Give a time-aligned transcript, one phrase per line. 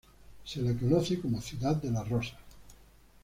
[0.45, 2.39] Se la conoce como "ciudad de las rosas".